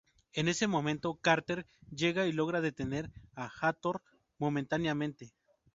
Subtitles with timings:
[0.33, 4.01] En ese momento, Carter llega y logra detener a Hathor
[4.39, 5.31] momentáneamente.